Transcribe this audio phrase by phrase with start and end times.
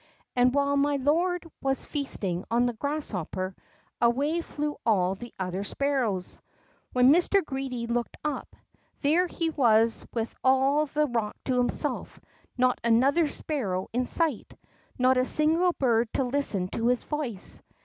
[0.35, 3.55] And while my lord was feasting on the grasshopper,
[4.01, 6.41] away flew all the other sparrows.
[6.91, 7.45] When Mr.
[7.45, 8.55] Greedy looked up,
[9.01, 12.19] there he was wdth all the rock to himself,
[12.57, 14.55] not another sparrow in sight.
[14.97, 17.61] Not a single bird to listen to his voice.